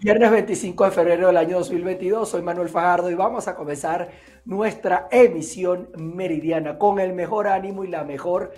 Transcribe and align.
Viernes 0.00 0.30
25 0.30 0.84
de 0.84 0.90
febrero 0.90 1.26
del 1.28 1.36
año 1.36 1.58
2022, 1.58 2.28
soy 2.28 2.42
Manuel 2.42 2.68
Fajardo 2.68 3.10
y 3.10 3.14
vamos 3.14 3.46
a 3.48 3.54
comenzar 3.54 4.10
nuestra 4.44 5.06
emisión 5.10 5.90
meridiana 5.96 6.78
con 6.78 6.98
el 6.98 7.12
mejor 7.12 7.46
ánimo 7.46 7.84
y 7.84 7.88
la 7.88 8.02
mejor 8.02 8.52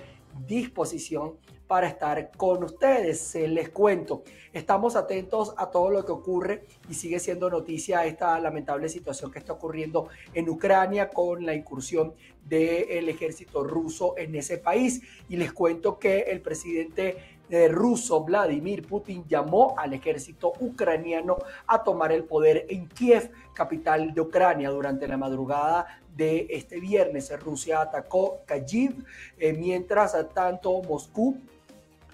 disposición 0.46 1.34
para 1.66 1.88
estar 1.88 2.30
con 2.36 2.62
ustedes. 2.64 3.34
Les 3.34 3.70
cuento, 3.70 4.22
estamos 4.52 4.96
atentos 4.96 5.54
a 5.56 5.70
todo 5.70 5.90
lo 5.90 6.04
que 6.04 6.12
ocurre 6.12 6.64
y 6.88 6.94
sigue 6.94 7.18
siendo 7.18 7.50
noticia 7.50 8.04
esta 8.04 8.38
lamentable 8.38 8.88
situación 8.88 9.30
que 9.30 9.38
está 9.38 9.54
ocurriendo 9.54 10.08
en 10.34 10.48
Ucrania 10.48 11.10
con 11.10 11.44
la 11.44 11.54
incursión 11.54 12.14
del 12.44 13.08
ejército 13.08 13.64
ruso 13.64 14.14
en 14.16 14.34
ese 14.34 14.58
país. 14.58 15.02
Y 15.28 15.36
les 15.36 15.52
cuento 15.52 15.98
que 15.98 16.20
el 16.20 16.40
presidente 16.42 17.33
eh, 17.50 17.68
ruso 17.68 18.24
Vladimir 18.24 18.86
Putin 18.86 19.24
llamó 19.28 19.74
al 19.78 19.92
ejército 19.92 20.52
ucraniano 20.60 21.36
a 21.66 21.82
tomar 21.84 22.12
el 22.12 22.24
poder 22.24 22.66
en 22.68 22.88
Kiev, 22.88 23.30
capital 23.52 24.14
de 24.14 24.20
Ucrania, 24.20 24.70
durante 24.70 25.06
la 25.06 25.16
madrugada 25.16 25.86
de 26.16 26.46
este 26.50 26.80
viernes. 26.80 27.32
Rusia 27.40 27.82
atacó 27.82 28.40
Kyiv, 28.46 29.04
eh, 29.38 29.52
mientras 29.52 30.16
tanto 30.34 30.82
Moscú 30.82 31.36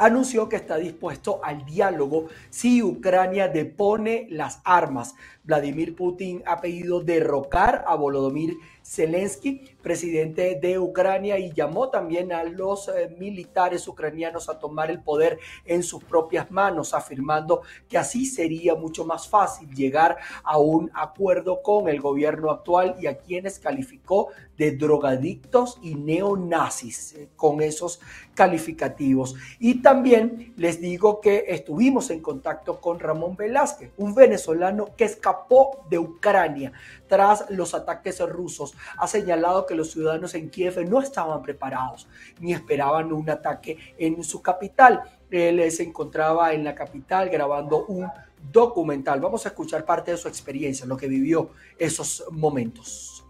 anunció 0.01 0.49
que 0.49 0.57
está 0.57 0.77
dispuesto 0.79 1.41
al 1.45 1.65
diálogo 1.67 2.29
si 2.49 2.83
Ucrania 2.83 3.49
depone 3.49 4.27
las 4.31 4.61
armas. 4.65 5.15
Vladimir 5.45 5.95
Putin 5.95 6.43
ha 6.47 6.61
pedido 6.61 7.03
derrocar 7.03 7.85
a 7.87 7.95
Volodymyr 7.97 8.57
Zelensky, 8.91 9.77
presidente 9.81 10.59
de 10.61 10.77
Ucrania, 10.81 11.39
y 11.39 11.53
llamó 11.53 11.91
también 11.91 12.33
a 12.33 12.43
los 12.43 12.89
eh, 12.89 13.15
militares 13.21 13.87
ucranianos 13.87 14.49
a 14.49 14.59
tomar 14.59 14.91
el 14.91 15.01
poder 15.01 15.39
en 15.65 15.85
sus 15.85 16.03
propias 16.03 16.51
manos, 16.51 16.93
afirmando 16.93 17.63
que 17.89 17.97
así 17.97 18.27
sería 18.27 18.75
mucho 18.75 19.05
más 19.05 19.29
fácil 19.29 19.73
llegar 19.73 20.17
a 20.43 20.59
un 20.59 20.91
acuerdo 20.93 21.63
con 21.63 21.89
el 21.89 22.01
gobierno 22.01 22.51
actual 22.51 22.97
y 23.01 23.07
a 23.07 23.19
quienes 23.19 23.61
calificó 23.61 24.31
de 24.57 24.73
drogadictos 24.73 25.79
y 25.83 25.95
neonazis 25.95 27.15
eh, 27.15 27.29
con 27.37 27.63
esos 27.63 28.01
calificativos. 28.35 29.37
Y 29.61 29.83
también 29.83 30.53
les 30.57 30.81
digo 30.81 31.21
que 31.21 31.45
estuvimos 31.47 32.11
en 32.11 32.21
contacto 32.21 32.81
con 32.81 32.99
Ramón 32.99 33.37
Velázquez, 33.37 33.93
un 33.99 34.17
venezolano 34.17 34.97
que 34.97 35.05
escapó 35.05 35.85
de 35.89 35.99
Ucrania 35.99 36.73
tras 37.07 37.49
los 37.51 37.75
ataques 37.75 38.21
rusos, 38.29 38.75
ha 38.97 39.07
señalado 39.07 39.67
que 39.67 39.75
los 39.75 39.93
ciudadanos 39.93 40.35
en 40.35 40.51
Kiev 40.51 40.89
no 40.89 41.01
estaban 41.01 41.43
preparados 41.43 42.09
ni 42.39 42.53
esperaban 42.53 43.13
un 43.13 43.29
ataque 43.29 43.79
en 43.99 44.23
su 44.25 44.43
capital. 44.43 45.03
Él 45.31 45.71
se 45.71 45.85
encontraba 45.85 46.53
en 46.53 46.65
la 46.65 46.75
capital 46.75 47.29
grabando 47.29 47.87
un 47.87 48.09
documental. 48.53 49.21
Vamos 49.21 49.45
a 49.47 49.51
escuchar 49.51 49.85
parte 49.85 50.11
de 50.13 50.17
su 50.17 50.29
experiencia, 50.29 50.87
lo 50.87 50.97
que 50.97 51.09
vivió 51.09 51.51
esos 51.79 52.25
momentos. 52.31 53.25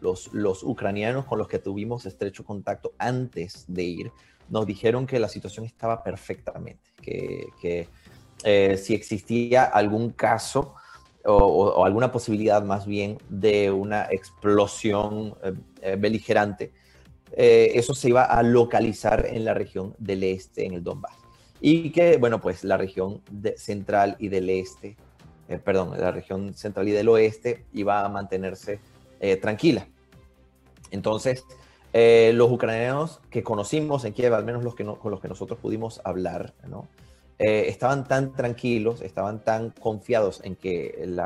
Los, 0.00 0.62
ucranianos 0.62 1.24
con 1.24 1.38
los 1.38 1.48
que 1.48 1.58
tuvimos 1.58 2.06
estrecho 2.06 2.44
contacto 2.44 2.92
antes 2.98 3.64
de 3.66 3.82
ir 3.82 4.12
nos 4.48 4.66
dijeron 4.66 5.06
que 5.06 5.18
la 5.18 5.28
situación 5.28 5.64
estaba 5.64 6.04
perfectamente, 6.04 6.92
que, 7.02 7.46
que 7.60 7.88
eh, 8.44 8.76
si 8.76 8.94
existía 8.94 9.64
algún 9.64 10.10
caso 10.10 10.74
o, 11.26 11.84
alguna 11.84 12.12
posibilidad 12.12 12.62
más 12.62 12.86
bien 12.86 13.18
de 13.28 13.70
una 13.70 14.06
explosión 14.10 15.34
eh, 15.42 15.52
eh, 15.82 15.96
beligerante, 15.98 16.72
eh, 17.32 17.72
eso 17.74 17.94
se 17.94 18.08
iba 18.08 18.24
a 18.24 18.42
localizar 18.42 19.26
en 19.26 19.44
la 19.44 19.54
región 19.54 19.94
del 19.98 20.22
este, 20.22 20.64
en 20.66 20.74
el 20.74 20.84
Donbass. 20.84 21.16
Y 21.60 21.90
que, 21.90 22.16
bueno, 22.18 22.40
pues 22.40 22.64
la 22.64 22.76
región 22.76 23.22
central 23.56 24.16
y 24.18 24.28
del 24.28 24.50
este, 24.50 24.96
perdón, 25.64 25.98
la 25.98 26.10
región 26.10 26.54
central 26.54 26.88
y 26.88 26.92
del 26.92 27.08
oeste 27.08 27.64
iba 27.72 28.04
a 28.04 28.08
mantenerse 28.08 28.78
tranquila. 29.40 29.88
Entonces, 30.90 31.44
los 31.94 32.52
ucranianos 32.52 33.20
que 33.30 33.42
conocimos 33.42 34.04
en 34.04 34.12
Kiev, 34.12 34.34
al 34.34 34.44
menos 34.44 34.64
los 34.64 34.74
que 34.74 34.84
con 34.84 35.10
los 35.10 35.20
que 35.20 35.28
nosotros 35.28 35.58
pudimos 35.58 36.00
hablar, 36.04 36.52
¿no? 36.68 36.88
Eh, 37.38 37.68
estaban 37.68 38.04
tan 38.04 38.32
tranquilos, 38.32 39.02
estaban 39.02 39.44
tan 39.44 39.70
confiados 39.70 40.40
en 40.42 40.56
que 40.56 40.96
el 40.98 41.20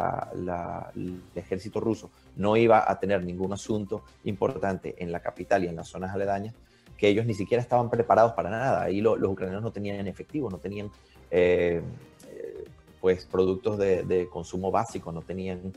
ejército 1.36 1.78
ruso 1.78 2.10
no 2.34 2.56
iba 2.56 2.90
a 2.90 2.98
tener 2.98 3.24
ningún 3.24 3.52
asunto 3.52 4.02
importante 4.24 4.96
en 4.98 5.12
la 5.12 5.20
capital 5.20 5.64
y 5.64 5.68
en 5.68 5.76
las 5.76 5.86
zonas 5.86 6.12
aledañas, 6.12 6.54
que 6.96 7.06
ellos 7.06 7.26
ni 7.26 7.34
siquiera 7.34 7.62
estaban 7.62 7.88
preparados 7.90 8.32
para 8.32 8.50
nada. 8.50 8.82
Ahí 8.82 9.00
los 9.00 9.22
ucranianos 9.22 9.62
no 9.62 9.70
tenían 9.70 10.04
efectivo, 10.08 10.50
no 10.50 10.58
tenían 10.58 10.90
eh, 11.30 11.80
eh, 12.28 12.64
pues 13.00 13.24
productos 13.26 13.78
de, 13.78 14.28
consumo 14.32 14.72
básico, 14.72 15.12
no 15.12 15.22
tenían 15.22 15.72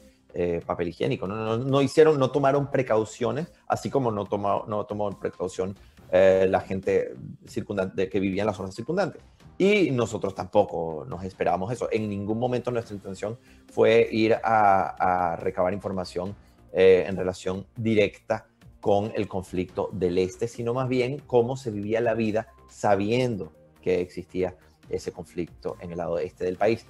papel 0.65 0.87
higiénico, 0.87 1.27
no, 1.27 1.81
hicieron, 1.83 2.17
no 2.17 2.31
tomaron 2.31 2.71
precauciones, 2.71 3.51
así 3.67 3.91
como 3.91 4.09
no 4.09 4.25
tomó, 4.25 4.65
no 4.67 4.83
tomó 4.87 5.11
precaución 5.11 5.75
la 6.11 6.59
gente 6.61 7.13
circundante 7.47 8.09
que 8.09 8.19
vivía 8.19 8.41
en 8.41 8.47
las 8.47 8.57
zonas 8.57 8.73
circundantes. 8.73 9.21
Y 9.63 9.91
nosotros 9.91 10.35
tampoco 10.35 11.05
nos 11.07 11.23
esperábamos 11.23 11.71
eso. 11.71 11.87
En 11.89 12.09
ningún 12.09 12.37
momento 12.37 12.69
nuestra 12.69 12.93
intención 12.93 13.39
fue 13.71 14.09
ir 14.11 14.35
a, 14.43 15.37
recabar 15.39 15.73
información 15.73 16.35
eh, 16.73 17.05
en 17.07 17.15
relación 17.15 17.65
directa 17.77 18.45
con 18.81 19.13
el 19.15 19.29
conflicto 19.29 19.89
del 19.93 20.17
este, 20.17 20.49
sino 20.49 20.73
más 20.73 20.89
bien 20.89 21.19
cómo 21.27 21.55
se 21.55 21.71
vivía 21.71 22.01
la 22.01 22.13
vida 22.13 22.47
sabiendo 22.67 23.53
que 23.81 24.01
existía 24.01 24.57
ese 24.89 25.13
conflicto 25.13 25.77
en 25.79 25.91
el 25.91 25.97
lado 25.97 26.19
este 26.19 26.43
del 26.43 26.57
país. 26.57 26.85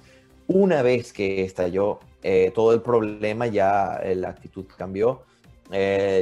Una 0.48 0.82
vez 0.82 1.12
que 1.12 1.44
estalló 1.44 2.00
eh, 2.24 2.50
todo 2.52 2.72
el 2.72 2.82
problema, 2.82 3.46
ya 3.46 4.00
eh, 4.02 4.16
la 4.16 4.30
actitud 4.30 4.66
cambió. 4.76 5.22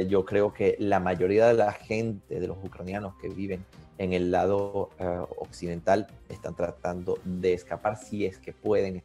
yo 0.07 0.23
creo 0.23 0.53
que 0.53 0.75
la 0.77 0.99
mayoría 0.99 1.47
de 1.47 1.55
la 1.55 1.71
gente, 1.71 2.39
de 2.39 2.47
los 2.47 2.57
ucranianos 2.63 3.15
que 3.19 3.29
viven 3.29 3.65
en 3.97 4.13
el 4.13 4.31
lado 4.31 4.89
eh, 4.99 5.19
occidental 5.37 6.07
están 6.29 6.55
tratando 6.55 7.19
de 7.23 7.53
escapar 7.53 7.97
si 7.97 8.25
es 8.25 8.37
que 8.37 8.53
pueden 8.53 9.03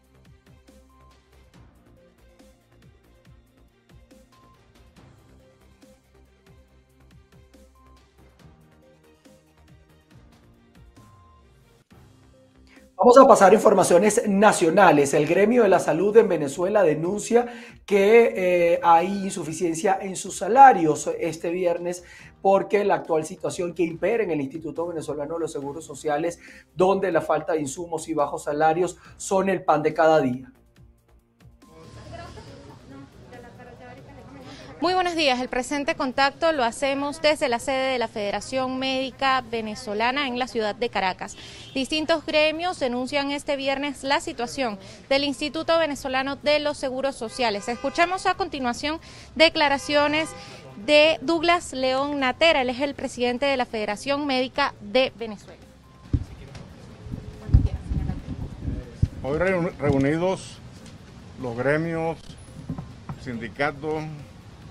Vamos 13.01 13.17
a 13.17 13.29
pasar 13.29 13.55
informaciones 13.55 14.27
nacionales. 14.27 15.15
El 15.15 15.29
gremio 15.29 15.63
de 15.63 15.69
la 15.69 15.79
salud 15.79 16.17
en 16.17 16.29
Venezuela 16.29 16.83
denuncia 16.83 17.47
que 17.87 18.35
eh, 18.35 18.81
hay 18.83 19.07
insuficiencia 19.07 19.97
en 20.01 20.17
sus 20.17 20.37
salarios 20.37 21.09
este 21.21 21.51
viernes 21.51 22.03
porque 22.43 22.85
la 22.85 22.95
actual 22.97 23.25
situación 23.25 23.75
que 23.75 23.83
impera 23.83 24.23
en 24.23 24.31
el 24.31 24.41
Instituto 24.41 24.87
Venezolano 24.87 25.35
de 25.35 25.41
los 25.41 25.53
Seguros 25.53 25.85
Sociales, 25.85 26.39
donde 26.75 27.13
la 27.13 27.21
falta 27.21 27.53
de 27.53 27.61
insumos 27.61 28.09
y 28.09 28.15
bajos 28.15 28.45
salarios 28.45 28.97
son 29.17 29.49
el 29.49 29.63
pan 29.65 29.83
de 29.83 29.95
cada 29.95 30.21
día. 30.21 30.53
Muy 34.81 34.95
buenos 34.95 35.17
días. 35.17 35.41
El 35.41 35.49
presente 35.49 35.97
contacto 35.97 36.53
lo 36.53 36.63
hacemos 36.63 37.21
desde 37.21 37.49
la 37.49 37.59
sede 37.59 37.91
de 37.91 37.99
la 37.99 38.07
Federación 38.07 38.79
Médica 38.79 39.43
Venezolana 39.51 40.29
en 40.29 40.39
la 40.39 40.47
ciudad 40.47 40.77
de 40.77 40.89
Caracas. 40.89 41.37
Distintos 41.75 42.25
gremios 42.25 42.79
denuncian 42.79 43.33
este 43.33 43.57
viernes 43.57 44.05
la 44.05 44.21
situación 44.21 44.79
del 45.09 45.25
Instituto 45.25 45.77
Venezolano 45.81 46.37
de 46.37 46.61
los 46.61 46.79
Seguros 46.79 47.17
Sociales. 47.17 47.69
Escuchamos 47.69 48.27
a 48.27 48.35
continuación 48.35 49.01
declaraciones 49.35 50.29
de 50.85 51.19
Douglas 51.23 51.73
León 51.73 52.21
Natera. 52.21 52.63
Él 52.63 52.71
es 52.71 52.81
el 52.81 52.95
presidente 52.95 53.47
de 53.47 53.57
la 53.57 53.67
Federación 53.67 54.27
Médica 54.27 54.75
de 54.81 55.13
Venezuela. 55.19 55.59
Hoy 59.23 59.39
reunidos 59.39 60.59
los 61.43 61.57
gremios, 61.57 62.19
sindicatos, 63.23 64.05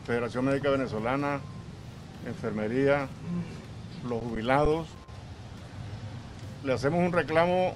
Federación 0.05 0.45
Médica 0.45 0.69
Venezolana, 0.69 1.39
Enfermería, 2.25 3.07
los 4.07 4.21
jubilados. 4.21 4.87
Le 6.63 6.73
hacemos 6.73 6.99
un 6.99 7.11
reclamo 7.11 7.73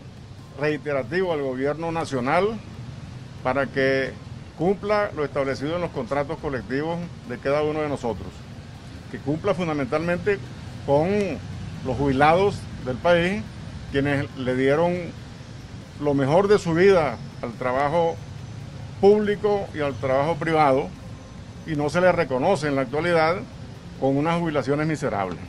reiterativo 0.59 1.33
al 1.33 1.41
gobierno 1.41 1.91
nacional 1.91 2.57
para 3.43 3.67
que 3.67 4.11
cumpla 4.61 5.09
lo 5.15 5.25
establecido 5.25 5.73
en 5.73 5.81
los 5.81 5.89
contratos 5.89 6.37
colectivos 6.37 6.99
de 7.27 7.39
cada 7.39 7.63
uno 7.63 7.81
de 7.81 7.89
nosotros, 7.89 8.27
que 9.09 9.17
cumpla 9.17 9.55
fundamentalmente 9.55 10.37
con 10.85 11.09
los 11.83 11.97
jubilados 11.97 12.59
del 12.85 12.95
país, 12.97 13.41
quienes 13.91 14.27
le 14.37 14.55
dieron 14.55 14.93
lo 15.99 16.13
mejor 16.13 16.47
de 16.47 16.59
su 16.59 16.75
vida 16.75 17.17
al 17.41 17.53
trabajo 17.53 18.15
público 18.99 19.67
y 19.73 19.79
al 19.79 19.95
trabajo 19.95 20.35
privado 20.35 20.89
y 21.65 21.75
no 21.75 21.89
se 21.89 21.99
le 21.99 22.11
reconoce 22.11 22.67
en 22.67 22.75
la 22.75 22.83
actualidad 22.83 23.37
con 23.99 24.15
unas 24.15 24.39
jubilaciones 24.39 24.85
miserables. 24.85 25.39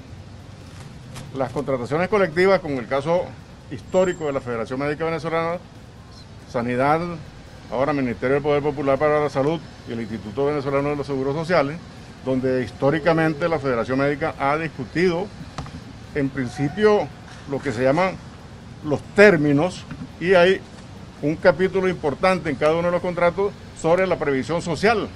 Las 1.37 1.53
contrataciones 1.53 2.09
colectivas, 2.09 2.61
como 2.61 2.81
el 2.81 2.89
caso 2.89 3.27
histórico 3.71 4.25
de 4.25 4.33
la 4.33 4.41
Federación 4.41 4.81
Médica 4.81 5.05
Venezolana, 5.05 5.59
Sanidad, 6.51 7.03
ahora 7.73 7.95
Ministerio 7.95 8.35
del 8.35 8.43
Poder 8.43 8.63
Popular 8.63 8.99
para 8.99 9.19
la 9.19 9.31
Salud 9.31 9.59
y 9.89 9.93
el 9.93 10.01
Instituto 10.01 10.45
Venezolano 10.45 10.91
de 10.91 10.97
los 10.97 11.07
Seguros 11.07 11.35
Sociales, 11.35 11.79
donde 12.25 12.63
históricamente 12.63 13.49
la 13.49 13.59
Federación 13.59 13.99
Médica 13.99 14.35
ha 14.39 14.59
discutido 14.59 15.27
en 16.15 16.29
principio 16.29 17.09
lo 17.51 17.59
que 17.61 17.73
se 17.73 17.83
llaman 17.83 18.15
los 18.85 19.01
términos 19.15 19.85
y 20.21 20.35
hay 20.35 20.61
un 21.23 21.35
capítulo 21.37 21.89
importante 21.89 22.51
en 22.51 22.57
cada 22.57 22.75
uno 22.75 22.89
de 22.89 22.93
los 22.93 23.01
contratos 23.01 23.53
sobre 23.81 24.07
la 24.07 24.19
previsión 24.19 24.61
social, 24.61 25.09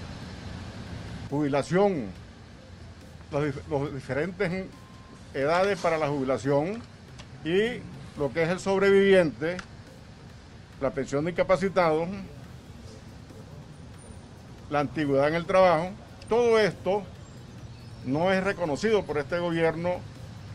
jubilación, 1.29 2.07
las 3.31 3.93
diferentes 3.93 4.65
edades 5.35 5.79
para 5.79 5.99
la 5.99 6.09
jubilación 6.09 6.81
y 7.45 7.81
lo 8.19 8.33
que 8.33 8.45
es 8.45 8.49
el 8.49 8.61
sobreviviente, 8.61 9.59
la 10.81 10.91
pensión 10.91 11.25
de 11.25 11.33
incapacitados, 11.33 12.09
la 14.71 14.81
antigüedad 14.81 15.29
en 15.29 15.35
el 15.35 15.47
trabajo, 15.47 15.91
todo 16.29 16.59
esto 16.59 17.03
no 18.05 18.33
es 18.33 18.43
reconocido 18.43 19.05
por 19.05 19.19
este 19.19 19.39
gobierno 19.39 19.97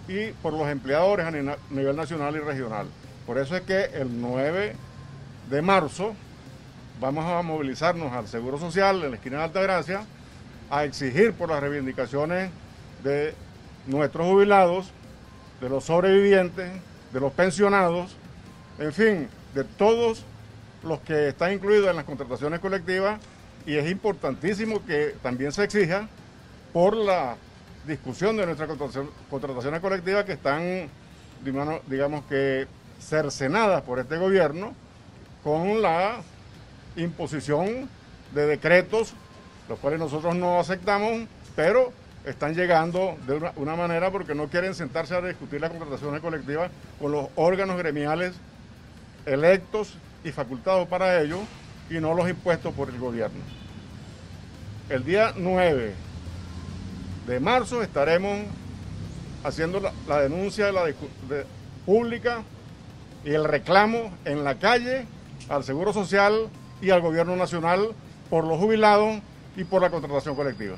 y 0.07 0.31
por 0.41 0.53
los 0.53 0.67
empleadores 0.67 1.25
a 1.25 1.31
nivel 1.31 1.95
nacional 1.95 2.35
y 2.35 2.39
regional. 2.39 2.87
Por 3.25 3.37
eso 3.37 3.55
es 3.55 3.61
que 3.61 3.85
el 3.93 4.21
9 4.21 4.75
de 5.49 5.61
marzo 5.61 6.13
vamos 6.99 7.25
a 7.25 7.41
movilizarnos 7.41 8.11
al 8.11 8.27
Seguro 8.27 8.57
Social 8.57 9.03
en 9.03 9.11
la 9.11 9.15
esquina 9.17 9.37
de 9.37 9.43
Altagracia 9.43 10.05
a 10.69 10.85
exigir 10.85 11.33
por 11.33 11.49
las 11.49 11.61
reivindicaciones 11.61 12.49
de 13.03 13.33
nuestros 13.87 14.27
jubilados, 14.27 14.91
de 15.59 15.69
los 15.69 15.85
sobrevivientes, 15.85 16.71
de 17.11 17.19
los 17.19 17.33
pensionados, 17.33 18.15
en 18.79 18.93
fin, 18.93 19.27
de 19.53 19.63
todos 19.63 20.25
los 20.83 20.99
que 21.01 21.29
están 21.29 21.53
incluidos 21.53 21.89
en 21.89 21.97
las 21.97 22.05
contrataciones 22.05 22.59
colectivas 22.59 23.19
y 23.65 23.75
es 23.75 23.89
importantísimo 23.89 24.85
que 24.85 25.15
también 25.21 25.51
se 25.51 25.63
exija 25.63 26.07
por 26.73 26.95
la 26.95 27.35
discusión 27.85 28.37
de 28.37 28.45
nuestras 28.45 28.69
contrataciones 29.29 29.79
colectivas 29.79 30.25
que 30.25 30.33
están, 30.33 30.89
digamos 31.87 32.23
que, 32.25 32.67
cercenadas 32.99 33.81
por 33.81 33.99
este 33.99 34.17
gobierno 34.17 34.73
con 35.43 35.81
la 35.81 36.21
imposición 36.95 37.89
de 38.33 38.45
decretos, 38.45 39.13
los 39.67 39.79
cuales 39.79 39.99
nosotros 39.99 40.35
no 40.35 40.59
aceptamos, 40.59 41.27
pero 41.55 41.91
están 42.25 42.53
llegando 42.53 43.17
de 43.25 43.51
una, 43.55 43.75
manera 43.75 44.11
porque 44.11 44.35
no 44.35 44.47
quieren 44.47 44.75
sentarse 44.75 45.15
a 45.15 45.21
discutir 45.21 45.59
las 45.59 45.71
contrataciones 45.71 46.21
colectivas 46.21 46.69
con 46.99 47.11
los 47.11 47.27
órganos 47.35 47.77
gremiales 47.77 48.35
electos 49.25 49.97
y 50.23 50.31
facultados 50.31 50.87
para 50.87 51.19
ello 51.21 51.39
y 51.91 51.99
no 51.99 52.13
los 52.13 52.29
impuestos 52.29 52.73
por 52.73 52.89
el 52.89 52.97
gobierno. 52.97 53.41
El 54.89 55.03
día 55.03 55.33
9 55.35 55.93
de 57.27 57.39
marzo 57.39 57.83
estaremos 57.83 58.39
haciendo 59.43 59.79
la, 60.07 60.21
denuncia 60.21 60.65
de 60.65 60.71
la, 60.71 60.85
pública 61.85 62.43
y 63.25 63.31
el 63.31 63.43
reclamo 63.43 64.11
en 64.23 64.43
la 64.43 64.55
calle 64.55 65.05
al 65.49 65.63
Seguro 65.63 65.93
Social 65.93 66.47
y 66.81 66.91
al 66.91 67.01
Gobierno 67.01 67.35
Nacional 67.35 67.89
por 68.29 68.45
los 68.45 68.57
jubilados 68.57 69.19
y 69.57 69.63
por 69.63 69.81
la 69.81 69.89
contratación 69.89 70.35
colectiva. 70.35 70.77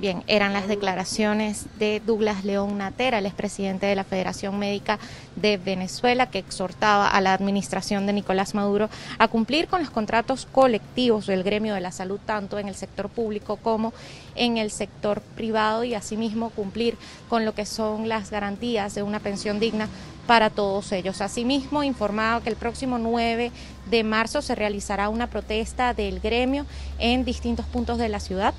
Bien, 0.00 0.24
eran 0.28 0.54
las 0.54 0.66
declaraciones 0.66 1.66
de 1.78 2.00
Douglas 2.00 2.42
León 2.42 2.78
Natera, 2.78 3.18
el 3.18 3.26
expresidente 3.26 3.84
de 3.84 3.94
la 3.94 4.02
Federación 4.02 4.58
Médica 4.58 4.98
de 5.36 5.58
Venezuela, 5.58 6.30
que 6.30 6.38
exhortaba 6.38 7.06
a 7.06 7.20
la 7.20 7.34
administración 7.34 8.06
de 8.06 8.14
Nicolás 8.14 8.54
Maduro 8.54 8.88
a 9.18 9.28
cumplir 9.28 9.68
con 9.68 9.80
los 9.80 9.90
contratos 9.90 10.46
colectivos 10.50 11.26
del 11.26 11.42
gremio 11.42 11.74
de 11.74 11.82
la 11.82 11.92
salud, 11.92 12.18
tanto 12.24 12.58
en 12.58 12.68
el 12.68 12.76
sector 12.76 13.10
público 13.10 13.56
como 13.56 13.92
en 14.36 14.56
el 14.56 14.70
sector 14.70 15.20
privado, 15.20 15.84
y 15.84 15.92
asimismo 15.92 16.48
cumplir 16.48 16.96
con 17.28 17.44
lo 17.44 17.54
que 17.54 17.66
son 17.66 18.08
las 18.08 18.30
garantías 18.30 18.94
de 18.94 19.02
una 19.02 19.20
pensión 19.20 19.60
digna 19.60 19.86
para 20.26 20.48
todos 20.48 20.92
ellos. 20.92 21.20
Asimismo, 21.20 21.82
informaba 21.82 22.42
que 22.42 22.48
el 22.48 22.56
próximo 22.56 22.96
9 22.96 23.52
de 23.90 24.04
marzo 24.04 24.40
se 24.40 24.54
realizará 24.54 25.10
una 25.10 25.26
protesta 25.26 25.92
del 25.92 26.20
gremio 26.20 26.64
en 26.98 27.26
distintos 27.26 27.66
puntos 27.66 27.98
de 27.98 28.08
la 28.08 28.20
ciudad 28.20 28.54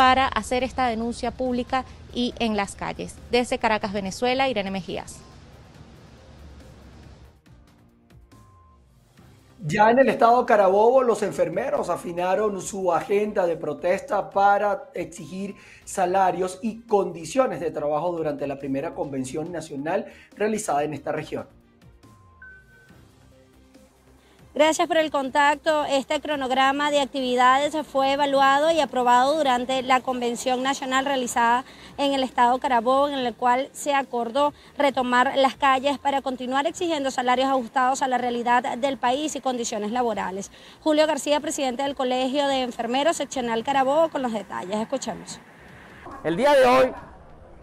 para 0.00 0.28
hacer 0.28 0.64
esta 0.64 0.86
denuncia 0.86 1.30
pública 1.30 1.84
y 2.14 2.32
en 2.38 2.56
las 2.56 2.74
calles. 2.74 3.16
Desde 3.30 3.58
Caracas, 3.58 3.92
Venezuela, 3.92 4.48
Irene 4.48 4.70
Mejías. 4.70 5.20
Ya 9.62 9.90
en 9.90 9.98
el 9.98 10.08
estado 10.08 10.46
Carabobo, 10.46 11.02
los 11.02 11.22
enfermeros 11.22 11.90
afinaron 11.90 12.62
su 12.62 12.94
agenda 12.94 13.46
de 13.46 13.58
protesta 13.58 14.30
para 14.30 14.88
exigir 14.94 15.56
salarios 15.84 16.60
y 16.62 16.80
condiciones 16.80 17.60
de 17.60 17.70
trabajo 17.70 18.10
durante 18.10 18.46
la 18.46 18.58
primera 18.58 18.94
convención 18.94 19.52
nacional 19.52 20.06
realizada 20.34 20.82
en 20.82 20.94
esta 20.94 21.12
región. 21.12 21.59
Gracias 24.52 24.88
por 24.88 24.96
el 24.96 25.12
contacto. 25.12 25.84
Este 25.84 26.20
cronograma 26.20 26.90
de 26.90 27.00
actividades 27.00 27.72
fue 27.86 28.14
evaluado 28.14 28.72
y 28.72 28.80
aprobado 28.80 29.36
durante 29.36 29.80
la 29.82 30.00
convención 30.00 30.60
nacional 30.64 31.04
realizada 31.04 31.64
en 31.98 32.14
el 32.14 32.24
estado 32.24 32.58
Carabobo, 32.58 33.08
en 33.08 33.20
el 33.20 33.32
cual 33.32 33.68
se 33.70 33.94
acordó 33.94 34.52
retomar 34.76 35.34
las 35.36 35.54
calles 35.54 36.00
para 36.00 36.20
continuar 36.20 36.66
exigiendo 36.66 37.12
salarios 37.12 37.48
ajustados 37.48 38.02
a 38.02 38.08
la 38.08 38.18
realidad 38.18 38.76
del 38.76 38.98
país 38.98 39.36
y 39.36 39.40
condiciones 39.40 39.92
laborales. 39.92 40.50
Julio 40.82 41.06
García, 41.06 41.38
presidente 41.38 41.84
del 41.84 41.94
Colegio 41.94 42.48
de 42.48 42.62
Enfermeros 42.62 43.18
Seccional 43.18 43.62
Carabobo, 43.62 44.08
con 44.08 44.20
los 44.20 44.32
detalles. 44.32 44.80
Escuchemos. 44.80 45.38
El 46.24 46.36
día 46.36 46.54
de 46.54 46.66
hoy 46.66 46.92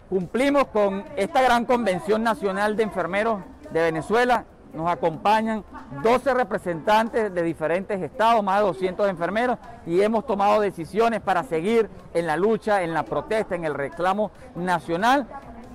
cumplimos 0.08 0.68
con 0.68 1.04
esta 1.16 1.42
gran 1.42 1.66
convención 1.66 2.22
nacional 2.22 2.76
de 2.76 2.84
enfermeros 2.84 3.42
de 3.72 3.82
Venezuela 3.82 4.46
nos 4.72 4.88
acompañan 4.90 5.64
12 6.02 6.34
representantes 6.34 7.34
de 7.34 7.42
diferentes 7.42 8.00
estados, 8.00 8.42
más 8.42 8.60
de 8.60 8.66
200 8.66 9.08
enfermeros, 9.08 9.58
y 9.86 10.00
hemos 10.00 10.26
tomado 10.26 10.60
decisiones 10.60 11.20
para 11.20 11.42
seguir 11.42 11.88
en 12.14 12.26
la 12.26 12.36
lucha, 12.36 12.82
en 12.82 12.94
la 12.94 13.02
protesta, 13.02 13.54
en 13.54 13.64
el 13.64 13.74
reclamo 13.74 14.30
nacional 14.54 15.26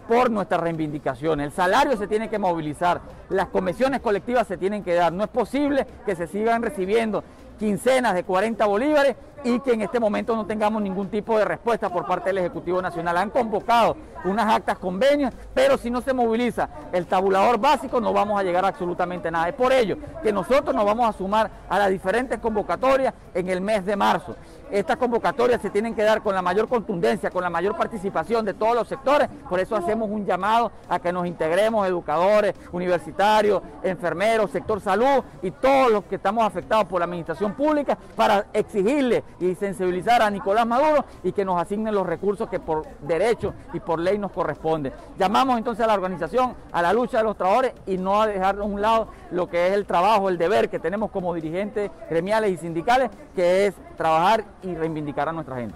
por 0.07 0.29
nuestras 0.29 0.61
reivindicaciones. 0.61 1.47
El 1.47 1.53
salario 1.53 1.97
se 1.97 2.07
tiene 2.07 2.29
que 2.29 2.37
movilizar, 2.37 3.01
las 3.29 3.47
convenciones 3.47 4.01
colectivas 4.01 4.47
se 4.47 4.57
tienen 4.57 4.83
que 4.83 4.93
dar. 4.93 5.13
No 5.13 5.23
es 5.23 5.29
posible 5.29 5.87
que 6.05 6.15
se 6.15 6.27
sigan 6.27 6.61
recibiendo 6.61 7.23
quincenas 7.63 8.13
de 8.13 8.25
40 8.25 8.65
bolívares 8.65 9.15
y 9.45 9.59
que 9.59 9.73
en 9.73 9.81
este 9.81 9.99
momento 9.99 10.35
no 10.35 10.45
tengamos 10.45 10.81
ningún 10.81 11.09
tipo 11.09 11.37
de 11.37 11.45
respuesta 11.45 11.89
por 11.89 12.05
parte 12.05 12.29
del 12.29 12.39
Ejecutivo 12.39 12.81
Nacional. 12.81 13.17
Han 13.17 13.29
convocado 13.29 13.97
unas 14.25 14.53
actas 14.53 14.77
convenios, 14.77 15.33
pero 15.53 15.77
si 15.77 15.89
no 15.89 16.01
se 16.01 16.13
moviliza 16.13 16.69
el 16.91 17.05
tabulador 17.07 17.59
básico 17.59 17.99
no 17.99 18.13
vamos 18.13 18.39
a 18.39 18.43
llegar 18.43 18.63
a 18.65 18.69
absolutamente 18.69 19.29
nada. 19.29 19.49
Es 19.49 19.55
por 19.55 19.71
ello 19.73 19.97
que 20.21 20.31
nosotros 20.31 20.75
nos 20.75 20.85
vamos 20.85 21.07
a 21.07 21.17
sumar 21.17 21.51
a 21.69 21.77
las 21.77 21.89
diferentes 21.89 22.39
convocatorias 22.39 23.13
en 23.33 23.49
el 23.49 23.61
mes 23.61 23.85
de 23.85 23.95
marzo. 23.95 24.35
Estas 24.71 24.97
convocatorias 24.97 25.61
se 25.61 25.69
tienen 25.69 25.93
que 25.93 26.03
dar 26.03 26.23
con 26.23 26.33
la 26.33 26.41
mayor 26.41 26.67
contundencia, 26.67 27.29
con 27.29 27.43
la 27.43 27.49
mayor 27.49 27.75
participación 27.75 28.45
de 28.45 28.53
todos 28.53 28.75
los 28.75 28.87
sectores, 28.87 29.29
por 29.47 29.59
eso 29.59 29.75
hacemos 29.75 30.09
un 30.09 30.25
llamado 30.25 30.71
a 30.89 30.99
que 30.99 31.13
nos 31.13 31.27
integremos 31.27 31.87
educadores, 31.87 32.55
universitarios, 32.71 33.61
enfermeros, 33.83 34.49
sector 34.51 34.81
salud 34.81 35.23
y 35.43 35.51
todos 35.51 35.91
los 35.91 36.03
que 36.05 36.15
estamos 36.15 36.43
afectados 36.43 36.85
por 36.85 36.99
la 36.99 37.05
administración 37.05 37.52
pública 37.53 37.97
para 38.15 38.45
exigirle 38.53 39.23
y 39.39 39.55
sensibilizar 39.55 40.21
a 40.21 40.29
Nicolás 40.29 40.65
Maduro 40.65 41.05
y 41.23 41.31
que 41.31 41.45
nos 41.45 41.61
asignen 41.61 41.93
los 41.93 42.05
recursos 42.05 42.49
que 42.49 42.59
por 42.59 42.85
derecho 43.01 43.53
y 43.73 43.79
por 43.79 43.99
ley 43.99 44.17
nos 44.17 44.31
corresponden. 44.31 44.93
Llamamos 45.17 45.57
entonces 45.57 45.83
a 45.83 45.87
la 45.87 45.93
organización, 45.93 46.55
a 46.71 46.81
la 46.81 46.93
lucha 46.93 47.19
de 47.19 47.23
los 47.23 47.37
trabajadores 47.37 47.73
y 47.85 47.97
no 47.97 48.21
a 48.21 48.27
dejar 48.27 48.59
a 48.59 48.63
un 48.63 48.81
lado 48.81 49.07
lo 49.31 49.49
que 49.49 49.67
es 49.67 49.73
el 49.73 49.85
trabajo, 49.85 50.29
el 50.29 50.37
deber 50.37 50.69
que 50.69 50.79
tenemos 50.79 51.11
como 51.11 51.33
dirigentes 51.33 51.91
gremiales 52.09 52.51
y 52.51 52.57
sindicales, 52.57 53.09
que 53.35 53.67
es 53.67 53.75
trabajar 53.97 54.43
y 54.61 54.75
reivindicar 54.75 55.29
a 55.29 55.31
nuestra 55.31 55.55
gente. 55.57 55.75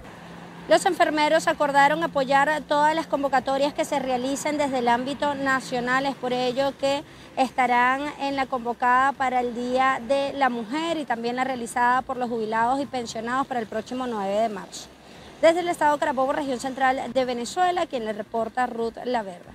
Los 0.67 0.86
enfermeros 0.86 1.47
acordaron 1.47 2.03
apoyar 2.03 2.62
todas 2.67 2.93
las 2.93 3.07
convocatorias 3.07 3.74
que 3.74 3.86
se 3.86 4.00
realicen 4.00 4.57
desde 4.57 4.79
el 4.79 4.89
ámbito 4.89 5.33
nacional, 5.33 6.05
es 6.05 6.15
por 6.15 6.33
ello 6.33 6.74
que 6.77 7.03
estarán 7.38 8.01
en 8.19 8.36
la 8.36 8.47
convocada 8.47 9.13
para 9.13 9.39
el 9.39 9.55
Día 9.55 10.01
de 10.05 10.33
la 10.33 10.50
Mujer 10.50 10.97
y 10.97 11.05
también 11.05 11.38
la 11.38 11.45
realizada 11.45 12.01
por 12.01 12.17
los 12.17 12.29
jubilados 12.29 12.81
y 12.81 12.86
pensionados 12.86 13.47
para 13.47 13.62
el 13.62 13.67
próximo 13.67 14.07
9 14.07 14.41
de 14.41 14.50
marzo. 14.50 14.89
Desde 15.41 15.62
el 15.62 15.69
Estado 15.69 15.97
Carabobo, 16.00 16.33
región 16.33 16.59
central 16.59 17.13
de 17.13 17.25
Venezuela, 17.25 17.86
quien 17.86 18.03
le 18.03 18.12
reporta 18.12 18.67
Ruth 18.67 18.97
Laverda. 19.05 19.53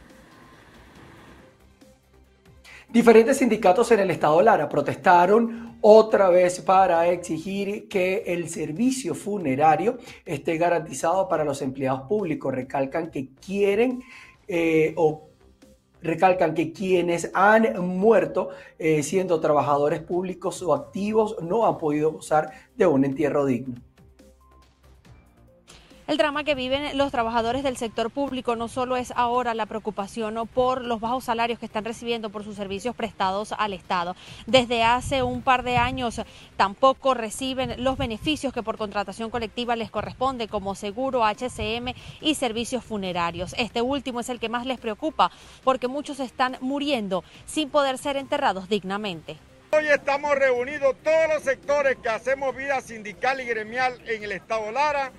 Diferentes 2.88 3.36
sindicatos 3.36 3.90
en 3.92 4.00
el 4.00 4.10
estado 4.10 4.40
Lara 4.40 4.68
protestaron 4.68 5.71
otra 5.82 6.30
vez 6.30 6.60
para 6.60 7.08
exigir 7.08 7.88
que 7.88 8.22
el 8.28 8.48
servicio 8.48 9.14
funerario 9.14 9.98
esté 10.24 10.56
garantizado 10.56 11.28
para 11.28 11.44
los 11.44 11.60
empleados 11.60 12.02
públicos. 12.02 12.54
Recalcan 12.54 13.10
que 13.10 13.30
quieren 13.34 14.02
eh, 14.46 14.94
o 14.96 15.28
recalcan 16.00 16.54
que 16.54 16.72
quienes 16.72 17.30
han 17.34 17.78
muerto 17.86 18.50
eh, 18.78 19.02
siendo 19.02 19.40
trabajadores 19.40 20.00
públicos 20.00 20.62
o 20.62 20.72
activos 20.72 21.36
no 21.42 21.66
han 21.66 21.78
podido 21.78 22.12
gozar 22.12 22.50
de 22.76 22.86
un 22.86 23.04
entierro 23.04 23.44
digno. 23.44 23.74
El 26.12 26.18
drama 26.18 26.44
que 26.44 26.54
viven 26.54 26.98
los 26.98 27.10
trabajadores 27.10 27.62
del 27.62 27.78
sector 27.78 28.10
público 28.10 28.54
no 28.54 28.68
solo 28.68 28.98
es 28.98 29.14
ahora 29.16 29.54
la 29.54 29.64
preocupación 29.64 30.46
por 30.46 30.84
los 30.84 31.00
bajos 31.00 31.24
salarios 31.24 31.58
que 31.58 31.64
están 31.64 31.86
recibiendo 31.86 32.28
por 32.28 32.44
sus 32.44 32.54
servicios 32.54 32.94
prestados 32.94 33.54
al 33.56 33.72
Estado. 33.72 34.14
Desde 34.46 34.82
hace 34.82 35.22
un 35.22 35.40
par 35.40 35.62
de 35.62 35.78
años 35.78 36.20
tampoco 36.58 37.14
reciben 37.14 37.82
los 37.82 37.96
beneficios 37.96 38.52
que 38.52 38.62
por 38.62 38.76
contratación 38.76 39.30
colectiva 39.30 39.74
les 39.74 39.90
corresponde, 39.90 40.48
como 40.48 40.74
seguro, 40.74 41.24
HCM 41.24 41.94
y 42.20 42.34
servicios 42.34 42.84
funerarios. 42.84 43.54
Este 43.56 43.80
último 43.80 44.20
es 44.20 44.28
el 44.28 44.38
que 44.38 44.50
más 44.50 44.66
les 44.66 44.78
preocupa 44.78 45.30
porque 45.64 45.88
muchos 45.88 46.20
están 46.20 46.58
muriendo 46.60 47.24
sin 47.46 47.70
poder 47.70 47.96
ser 47.96 48.18
enterrados 48.18 48.68
dignamente. 48.68 49.38
Hoy 49.74 49.88
estamos 49.88 50.34
reunidos 50.34 50.94
todos 51.02 51.28
los 51.32 51.42
sectores 51.44 51.96
que 52.02 52.10
hacemos 52.10 52.54
vida 52.54 52.82
sindical 52.82 53.40
y 53.40 53.46
gremial 53.46 53.98
en 54.06 54.22
el 54.22 54.32
Estado 54.32 54.70
Lara 54.70 55.10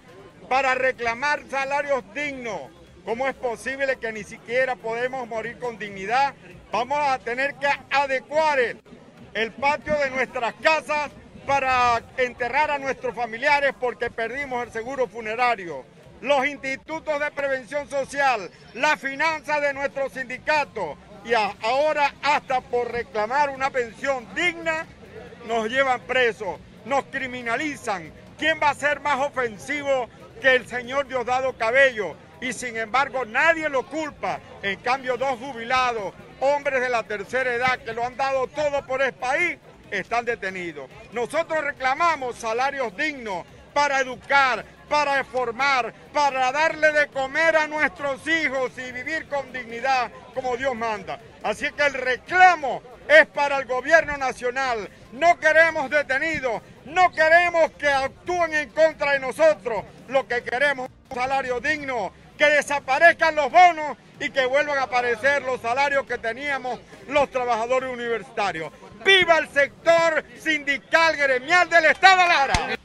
para 0.53 0.75
reclamar 0.75 1.41
salarios 1.49 2.03
dignos. 2.13 2.61
¿Cómo 3.05 3.27
es 3.27 3.33
posible 3.33 3.97
que 3.97 4.13
ni 4.13 4.23
siquiera 4.23 4.75
podemos 4.75 5.27
morir 5.27 5.57
con 5.57 5.79
dignidad? 5.79 6.35
Vamos 6.71 6.99
a 7.01 7.17
tener 7.17 7.55
que 7.55 7.65
adecuar 7.89 8.59
el, 8.59 9.51
patio 9.53 9.97
de 9.97 10.11
nuestras 10.11 10.53
casas 10.61 11.09
para 11.47 12.03
enterrar 12.17 12.69
a 12.69 12.77
nuestros 12.77 13.15
familiares 13.15 13.73
porque 13.79 14.11
perdimos 14.11 14.63
el 14.67 14.71
seguro 14.71 15.07
funerario. 15.07 15.85
Los 16.21 16.45
institutos 16.45 17.19
de 17.19 17.31
prevención 17.31 17.89
social, 17.89 18.51
la 18.75 18.95
finanza 18.95 19.59
de 19.59 19.73
nuestros 19.73 20.13
sindicatos 20.13 20.99
y 21.25 21.33
ahora 21.33 22.13
hasta 22.21 22.61
por 22.61 22.91
reclamar 22.91 23.49
una 23.49 23.71
pensión 23.71 24.27
digna 24.35 24.85
nos 25.47 25.67
llevan 25.67 26.01
presos, 26.01 26.59
nos 26.85 27.05
criminalizan. 27.05 28.13
¿Quién 28.37 28.59
va 28.61 28.69
a 28.69 28.75
ser 28.75 28.99
más 28.99 29.19
ofensivo 29.19 30.09
que 30.43 30.55
el 30.55 30.67
señor 30.67 31.07
Diosdado 31.07 31.53
Cabello 31.53 32.17
y 32.41 32.51
sin 32.51 32.75
embargo 32.75 33.23
nadie 33.23 33.69
lo 33.69 33.87
culpa. 33.87 34.41
En 34.61 34.77
cambio, 34.81 35.15
dos 35.15 35.39
jubilados, 35.39 36.13
hombres 36.41 36.81
de 36.81 36.89
la 36.89 37.03
tercera 37.03 37.53
edad 37.53 37.79
que 37.79 37.93
lo 37.93 38.05
han 38.05 38.17
dado 38.17 38.47
todo 38.47 38.85
por 38.85 39.01
el 39.01 39.13
país, 39.13 39.57
están 39.89 40.25
detenidos. 40.25 40.89
Nosotros 41.13 41.63
reclamamos 41.63 42.35
salarios 42.35 42.93
dignos 42.97 43.45
para 43.73 44.01
educar, 44.01 44.65
para 44.89 45.23
formar, 45.23 45.93
para 46.11 46.51
darle 46.51 46.91
de 46.91 47.07
comer 47.07 47.55
a 47.55 47.67
nuestros 47.67 48.27
hijos 48.27 48.77
y 48.77 48.91
vivir 48.91 49.29
con 49.29 49.53
dignidad 49.53 50.11
como 50.33 50.57
Dios 50.57 50.75
manda. 50.75 51.21
Así 51.41 51.71
que 51.71 51.85
el 51.85 51.93
reclamo 51.93 52.83
es 53.07 53.27
para 53.27 53.59
el 53.59 53.65
gobierno 53.65 54.17
nacional. 54.17 54.89
No 55.13 55.39
queremos 55.39 55.89
detenidos, 55.89 56.61
no 56.85 57.11
queremos 57.11 57.71
que 57.71 57.87
actúen 57.87 58.53
en 58.53 58.69
contra 58.69 59.13
de 59.13 59.19
nosotros. 59.19 59.83
Lo 60.07 60.27
que 60.27 60.43
queremos 60.43 60.89
es 60.89 61.11
un 61.11 61.21
salario 61.21 61.59
digno, 61.59 62.13
que 62.37 62.45
desaparezcan 62.45 63.35
los 63.35 63.51
bonos 63.51 63.97
y 64.19 64.29
que 64.29 64.45
vuelvan 64.45 64.77
a 64.77 64.83
aparecer 64.83 65.43
los 65.43 65.61
salarios 65.61 66.05
que 66.05 66.17
teníamos 66.17 66.79
los 67.07 67.29
trabajadores 67.29 67.91
universitarios. 67.91 68.71
¡Viva 69.05 69.37
el 69.37 69.49
sector 69.49 70.23
sindical 70.39 71.15
gremial 71.15 71.69
del 71.69 71.85
Estado 71.85 72.27
Lara! 72.27 72.77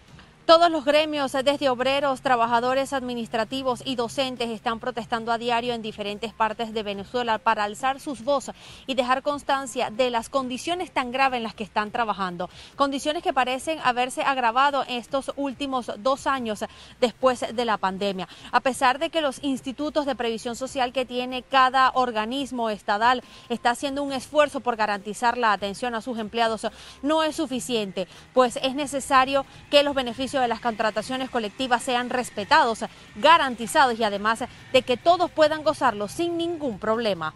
Todos 0.49 0.71
los 0.71 0.87
gremios, 0.87 1.33
desde 1.33 1.69
obreros, 1.69 2.23
trabajadores 2.23 2.95
administrativos 2.95 3.83
y 3.85 3.97
docentes, 3.97 4.49
están 4.49 4.81
protestando 4.81 5.31
a 5.31 5.37
diario 5.37 5.75
en 5.75 5.83
diferentes 5.83 6.33
partes 6.33 6.73
de 6.73 6.83
Venezuela 6.83 7.37
para 7.37 7.65
alzar 7.65 8.01
sus 8.01 8.25
voces 8.25 8.55
y 8.87 8.95
dejar 8.95 9.23
constancia 9.23 9.91
de 9.91 10.09
las 10.09 10.31
condiciones 10.31 10.91
tan 10.91 11.13
graves 11.13 11.37
en 11.37 11.43
las 11.43 11.55
que 11.55 11.65
están 11.65 11.91
trabajando. 11.91 12.49
Condiciones 12.77 13.23
que 13.23 13.35
parecen 13.35 13.79
haberse 13.85 14.23
agravado 14.23 14.85
en 14.89 14.95
estos 14.95 15.33
últimos 15.37 15.93
dos 15.99 16.27
años 16.27 16.65
después 16.99 17.45
de 17.55 17.65
la 17.67 17.77
pandemia. 17.77 18.27
A 18.51 18.61
pesar 18.61 18.99
de 18.99 19.11
que 19.11 19.21
los 19.21 19.45
institutos 19.45 20.07
de 20.07 20.17
previsión 20.17 20.57
social 20.57 20.95
que 20.95 21.05
tiene 21.05 21.43
cada 21.43 21.91
organismo 21.91 22.71
estatal 22.71 23.23
está 23.51 23.73
haciendo 23.73 24.03
un 24.03 24.15
esfuerzo 24.15 24.61
por 24.61 24.77
garantizar 24.77 25.37
la 25.37 25.53
atención 25.53 25.95
a 25.95 26.01
sus 26.01 26.17
empleados, 26.17 26.67
no 27.03 27.23
es 27.23 27.37
suficiente, 27.37 28.09
pues 28.33 28.59
es 28.63 28.75
necesario 28.75 29.45
que 29.71 29.83
los 29.83 29.95
beneficios 29.95 30.38
de 30.41 30.49
las 30.49 30.61
contrataciones 30.61 31.31
colectivas 31.31 31.83
sean 31.83 32.11
respetados, 32.11 32.85
garantizados 33.17 33.99
y 33.99 34.05
además 34.05 34.45
de 34.73 34.83
que 34.83 34.97
todos 34.97 35.31
puedan 35.31 35.65
gozarlo 35.65 36.09
sin 36.09 36.37
ningún 36.37 36.79
problema. 36.79 37.35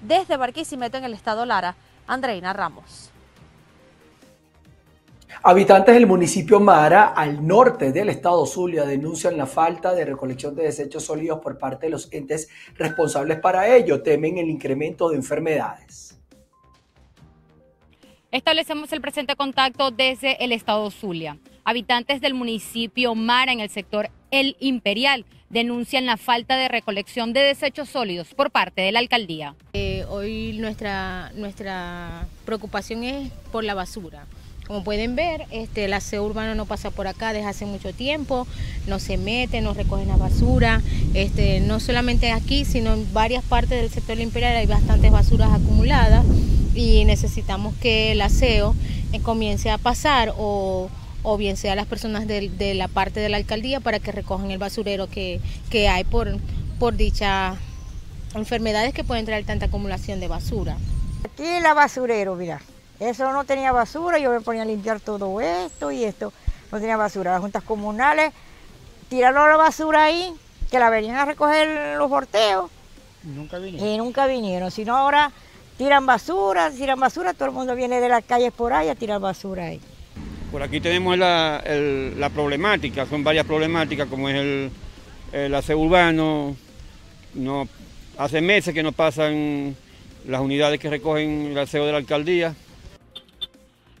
Desde 0.00 0.36
Barquisimeto 0.36 0.98
en 0.98 1.04
el 1.04 1.14
estado 1.14 1.46
Lara, 1.46 1.76
Andreina 2.06 2.52
Ramos. 2.52 3.12
Habitantes 5.44 5.94
del 5.94 6.06
municipio 6.06 6.60
Mara, 6.60 7.06
al 7.06 7.44
norte 7.44 7.90
del 7.90 8.10
estado 8.10 8.46
Zulia, 8.46 8.84
denuncian 8.84 9.36
la 9.36 9.46
falta 9.46 9.94
de 9.94 10.04
recolección 10.04 10.54
de 10.54 10.64
desechos 10.64 11.04
sólidos 11.04 11.40
por 11.40 11.58
parte 11.58 11.86
de 11.86 11.90
los 11.90 12.12
entes 12.12 12.48
responsables 12.76 13.40
para 13.40 13.74
ello. 13.74 14.02
Temen 14.02 14.38
el 14.38 14.48
incremento 14.48 15.08
de 15.08 15.16
enfermedades. 15.16 16.16
Establecemos 18.30 18.92
el 18.92 19.00
presente 19.00 19.34
contacto 19.34 19.90
desde 19.90 20.42
el 20.44 20.52
estado 20.52 20.90
Zulia. 20.90 21.38
Habitantes 21.64 22.20
del 22.20 22.34
municipio 22.34 23.14
Mara 23.14 23.52
en 23.52 23.60
el 23.60 23.70
sector 23.70 24.10
El 24.32 24.56
Imperial 24.58 25.24
denuncian 25.48 26.06
la 26.06 26.16
falta 26.16 26.56
de 26.56 26.66
recolección 26.66 27.32
de 27.32 27.40
desechos 27.40 27.88
sólidos 27.88 28.34
por 28.34 28.50
parte 28.50 28.80
de 28.80 28.90
la 28.90 28.98
alcaldía. 28.98 29.54
Eh, 29.74 30.04
hoy 30.08 30.56
nuestra, 30.58 31.30
nuestra 31.36 32.26
preocupación 32.44 33.04
es 33.04 33.30
por 33.52 33.62
la 33.62 33.74
basura. 33.74 34.26
Como 34.66 34.82
pueden 34.82 35.14
ver, 35.14 35.44
este, 35.50 35.84
el 35.84 35.92
aseo 35.92 36.24
urbano 36.24 36.54
no 36.54 36.66
pasa 36.66 36.90
por 36.90 37.06
acá 37.06 37.32
desde 37.32 37.46
hace 37.46 37.66
mucho 37.66 37.92
tiempo, 37.92 38.46
no 38.86 38.98
se 38.98 39.16
mete, 39.18 39.60
no 39.60 39.74
recogen 39.74 40.08
la 40.08 40.16
basura, 40.16 40.80
este, 41.14 41.60
no 41.60 41.78
solamente 41.78 42.32
aquí, 42.32 42.64
sino 42.64 42.94
en 42.94 43.12
varias 43.12 43.44
partes 43.44 43.80
del 43.80 43.90
sector 43.90 44.18
imperial 44.18 44.56
hay 44.56 44.66
bastantes 44.66 45.12
basuras 45.12 45.52
acumuladas 45.52 46.24
y 46.74 47.04
necesitamos 47.04 47.74
que 47.76 48.12
el 48.12 48.20
aseo 48.20 48.74
eh, 49.12 49.20
comience 49.20 49.70
a 49.70 49.78
pasar 49.78 50.32
o 50.38 50.88
o 51.22 51.36
bien 51.36 51.56
sea 51.56 51.74
las 51.74 51.86
personas 51.86 52.26
de, 52.26 52.74
la 52.74 52.88
parte 52.88 53.20
de 53.20 53.28
la 53.28 53.36
alcaldía 53.36 53.80
para 53.80 54.00
que 54.00 54.12
recojan 54.12 54.50
el 54.50 54.58
basurero 54.58 55.08
que, 55.08 55.40
hay 55.88 56.04
por, 56.04 56.36
por 56.78 56.96
dichas 56.96 57.58
enfermedades 58.34 58.92
que 58.94 59.04
pueden 59.04 59.24
traer 59.24 59.44
tanta 59.44 59.66
acumulación 59.66 60.20
de 60.20 60.28
basura. 60.28 60.76
Aquí 61.24 61.44
la 61.60 61.74
basurero, 61.74 62.34
mira, 62.34 62.60
eso 62.98 63.32
no 63.32 63.44
tenía 63.44 63.72
basura, 63.72 64.18
yo 64.18 64.30
me 64.30 64.40
ponía 64.40 64.62
a 64.62 64.64
limpiar 64.64 65.00
todo 65.00 65.40
esto 65.40 65.92
y 65.92 66.04
esto, 66.04 66.32
no 66.70 66.78
tenía 66.78 66.96
basura. 66.96 67.32
Las 67.32 67.40
juntas 67.40 67.62
comunales 67.62 68.32
tiraron 69.08 69.48
la 69.48 69.56
basura 69.56 70.04
ahí, 70.04 70.34
que 70.70 70.78
la 70.78 70.90
venían 70.90 71.16
a 71.16 71.24
recoger 71.24 71.96
los 71.96 72.08
porteos. 72.08 72.70
Nunca 73.22 73.58
vinieron. 73.58 73.88
Y 73.88 73.98
nunca 73.98 74.26
vinieron, 74.26 74.70
sino 74.70 74.96
ahora 74.96 75.30
tiran 75.78 76.06
basura, 76.06 76.70
tiran 76.70 76.98
basura, 76.98 77.34
todo 77.34 77.46
el 77.46 77.54
mundo 77.54 77.74
viene 77.76 78.00
de 78.00 78.08
las 78.08 78.24
calles 78.24 78.52
por 78.52 78.72
ahí 78.72 78.88
a 78.88 78.94
tirar 78.94 79.20
basura 79.20 79.66
ahí. 79.66 79.80
Por 80.52 80.62
aquí 80.62 80.80
tenemos 80.80 81.16
la, 81.16 82.30
problemática, 82.34 83.06
son 83.06 83.24
varias 83.24 83.46
problemáticas 83.46 84.06
como 84.06 84.28
es 84.28 84.36
el, 84.36 84.70
el 85.32 85.54
aseo 85.54 85.78
urbano, 85.78 86.54
no, 87.32 87.66
hace 88.18 88.42
meses 88.42 88.74
que 88.74 88.82
no 88.82 88.92
pasan 88.92 89.74
las 90.26 90.42
unidades 90.42 90.78
que 90.78 90.90
recogen 90.90 91.52
el 91.52 91.58
aseo 91.58 91.86
de 91.86 91.92
la 91.92 91.98
alcaldía. 91.98 92.54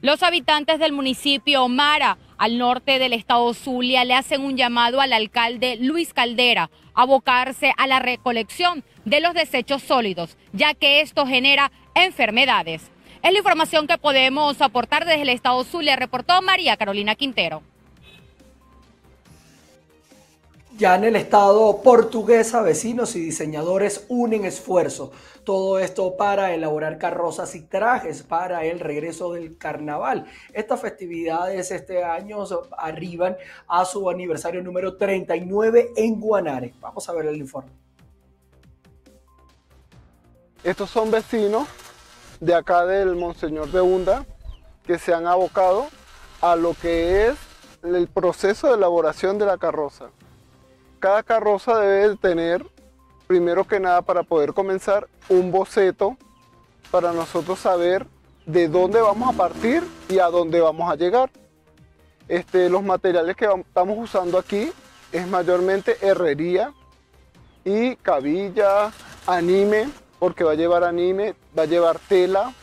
Los 0.02 0.22
habitantes 0.22 0.78
del 0.78 0.92
municipio 0.92 1.66
Mara, 1.68 2.18
al 2.36 2.58
norte 2.58 2.98
del 2.98 3.14
estado 3.14 3.54
Zulia, 3.54 4.04
le 4.04 4.12
hacen 4.12 4.42
un 4.42 4.58
llamado 4.58 5.00
al 5.00 5.14
alcalde 5.14 5.78
Luis 5.80 6.12
Caldera 6.12 6.68
a 6.92 7.02
abocarse 7.02 7.72
a 7.78 7.86
la 7.86 7.98
recolección 7.98 8.84
de 9.06 9.20
los 9.22 9.32
desechos 9.32 9.80
sólidos, 9.82 10.36
ya 10.52 10.74
que 10.74 11.00
esto 11.00 11.24
genera 11.24 11.72
enfermedades. 11.94 12.91
Es 13.22 13.30
la 13.30 13.38
información 13.38 13.86
que 13.86 13.96
podemos 13.98 14.60
aportar 14.60 15.04
desde 15.04 15.22
el 15.22 15.28
estado 15.28 15.62
Zulia, 15.62 15.94
reportó 15.94 16.42
María 16.42 16.76
Carolina 16.76 17.14
Quintero. 17.14 17.62
Ya 20.76 20.96
en 20.96 21.04
el 21.04 21.14
estado 21.14 21.82
portuguesa, 21.82 22.62
vecinos 22.62 23.14
y 23.14 23.20
diseñadores 23.20 24.06
unen 24.08 24.44
esfuerzos. 24.44 25.10
Todo 25.44 25.78
esto 25.78 26.16
para 26.16 26.52
elaborar 26.52 26.98
carrozas 26.98 27.54
y 27.54 27.60
trajes 27.60 28.24
para 28.24 28.64
el 28.64 28.80
regreso 28.80 29.32
del 29.32 29.56
carnaval. 29.56 30.26
Estas 30.52 30.80
festividades 30.80 31.70
este 31.70 32.02
año 32.02 32.42
arriban 32.76 33.36
a 33.68 33.84
su 33.84 34.10
aniversario 34.10 34.64
número 34.64 34.96
39 34.96 35.92
en 35.94 36.18
Guanare. 36.18 36.74
Vamos 36.80 37.08
a 37.08 37.12
ver 37.12 37.26
el 37.26 37.36
informe. 37.36 37.70
Estos 40.64 40.90
son 40.90 41.12
vecinos 41.12 41.68
de 42.42 42.56
acá 42.56 42.84
del 42.86 43.14
Monseñor 43.14 43.70
de 43.70 43.80
Hunda 43.80 44.26
que 44.84 44.98
se 44.98 45.14
han 45.14 45.28
abocado 45.28 45.86
a 46.40 46.56
lo 46.56 46.74
que 46.74 47.28
es 47.28 47.36
el 47.84 48.08
proceso 48.08 48.66
de 48.66 48.74
elaboración 48.74 49.38
de 49.38 49.46
la 49.46 49.58
carroza. 49.58 50.06
Cada 50.98 51.22
carroza 51.22 51.78
debe 51.78 52.16
tener 52.16 52.66
primero 53.28 53.64
que 53.64 53.78
nada 53.78 54.02
para 54.02 54.24
poder 54.24 54.54
comenzar 54.54 55.06
un 55.28 55.52
boceto 55.52 56.16
para 56.90 57.12
nosotros 57.12 57.60
saber 57.60 58.08
de 58.44 58.66
dónde 58.66 59.00
vamos 59.00 59.32
a 59.32 59.38
partir 59.38 59.84
y 60.08 60.18
a 60.18 60.26
dónde 60.26 60.60
vamos 60.60 60.90
a 60.90 60.96
llegar. 60.96 61.30
Este, 62.26 62.68
los 62.68 62.82
materiales 62.82 63.36
que 63.36 63.44
estamos 63.44 63.96
usando 63.98 64.36
aquí 64.36 64.72
es 65.12 65.28
mayormente 65.28 65.96
herrería 66.00 66.72
y 67.64 67.94
cabilla, 67.96 68.90
anime, 69.28 69.88
porque 70.22 70.44
va 70.44 70.52
a 70.52 70.54
llevar 70.54 70.84
anime, 70.84 71.34
va 71.58 71.64
a 71.64 71.66
llevar 71.66 71.98
tela, 71.98 72.54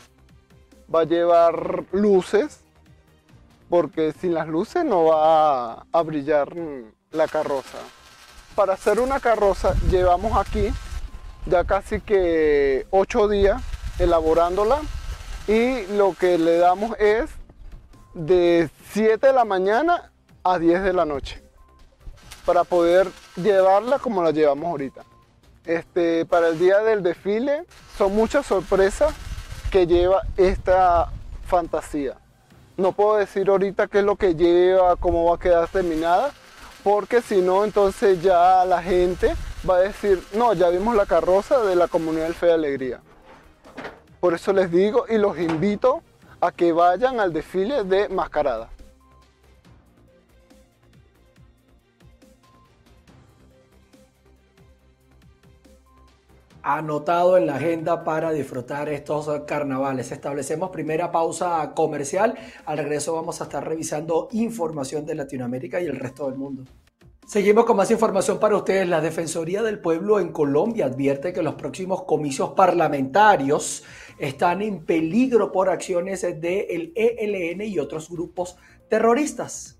va 0.95 1.01
a 1.01 1.03
llevar 1.03 1.83
luces, 1.91 2.61
porque 3.67 4.13
sin 4.13 4.33
las 4.33 4.47
luces 4.47 4.85
no 4.85 5.03
va 5.03 5.85
a 5.91 6.01
brillar 6.03 6.53
la 7.11 7.27
carroza. 7.27 7.79
Para 8.55 8.75
hacer 8.75 9.01
una 9.01 9.19
carroza 9.19 9.75
llevamos 9.91 10.37
aquí 10.37 10.69
ya 11.47 11.65
casi 11.65 11.99
que 11.99 12.87
8 12.91 13.27
días 13.27 13.61
elaborándola 13.99 14.79
y 15.45 15.85
lo 15.97 16.15
que 16.17 16.37
le 16.37 16.59
damos 16.59 16.97
es 16.97 17.29
de 18.13 18.69
7 18.93 19.27
de 19.27 19.33
la 19.33 19.43
mañana 19.43 20.13
a 20.45 20.59
10 20.59 20.81
de 20.81 20.93
la 20.93 21.03
noche 21.03 21.43
para 22.45 22.63
poder 22.63 23.11
llevarla 23.35 23.99
como 23.99 24.23
la 24.23 24.31
llevamos 24.31 24.69
ahorita. 24.69 25.08
Este, 25.69 26.25
para 26.25 26.47
el 26.47 26.57
día 26.57 26.79
del 26.79 27.03
desfile 27.03 27.63
son 27.95 28.15
muchas 28.15 28.47
sorpresas 28.47 29.13
que 29.69 29.85
lleva 29.85 30.23
esta 30.35 31.11
fantasía. 31.45 32.15
No 32.75 32.91
puedo 32.91 33.17
decir 33.17 33.47
ahorita 33.49 33.85
qué 33.85 33.99
es 33.99 34.03
lo 34.03 34.15
que 34.15 34.33
lleva, 34.33 34.95
cómo 34.95 35.25
va 35.25 35.35
a 35.35 35.39
quedar 35.39 35.67
terminada, 35.67 36.31
porque 36.83 37.21
si 37.21 37.41
no, 37.41 37.63
entonces 37.63 38.19
ya 38.23 38.65
la 38.65 38.81
gente 38.81 39.35
va 39.69 39.75
a 39.75 39.81
decir, 39.81 40.23
no, 40.33 40.53
ya 40.53 40.69
vimos 40.69 40.95
la 40.95 41.05
carroza 41.05 41.63
de 41.63 41.75
la 41.75 41.87
comunidad 41.87 42.23
del 42.23 42.33
Fe 42.33 42.47
de 42.47 42.53
Alegría. 42.53 43.01
Por 44.19 44.33
eso 44.33 44.51
les 44.53 44.71
digo 44.71 45.05
y 45.07 45.19
los 45.19 45.37
invito 45.37 46.01
a 46.41 46.51
que 46.51 46.71
vayan 46.71 47.19
al 47.19 47.31
desfile 47.31 47.83
de 47.83 48.09
mascarada. 48.09 48.69
Anotado 56.77 57.37
en 57.37 57.45
la 57.45 57.55
agenda 57.55 58.03
para 58.03 58.31
disfrutar 58.31 58.89
estos 58.89 59.43
carnavales. 59.45 60.11
Establecemos 60.11 60.69
primera 60.69 61.11
pausa 61.11 61.73
comercial. 61.75 62.35
Al 62.65 62.77
regreso 62.77 63.13
vamos 63.13 63.41
a 63.41 63.45
estar 63.45 63.67
revisando 63.67 64.27
información 64.31 65.05
de 65.05 65.15
Latinoamérica 65.15 65.81
y 65.81 65.85
el 65.85 65.95
resto 65.97 66.29
del 66.29 66.37
mundo. 66.37 66.63
Seguimos 67.25 67.65
con 67.65 67.77
más 67.77 67.91
información 67.91 68.39
para 68.39 68.57
ustedes. 68.57 68.87
La 68.87 69.01
Defensoría 69.01 69.61
del 69.61 69.79
Pueblo 69.79 70.19
en 70.19 70.31
Colombia 70.31 70.87
advierte 70.87 71.31
que 71.31 71.43
los 71.43 71.53
próximos 71.55 72.03
comicios 72.03 72.51
parlamentarios 72.51 73.83
están 74.17 74.61
en 74.61 74.83
peligro 74.83 75.51
por 75.51 75.69
acciones 75.69 76.21
del 76.21 76.91
ELN 76.95 77.61
y 77.61 77.77
otros 77.79 78.09
grupos 78.09 78.57
terroristas. 78.89 79.78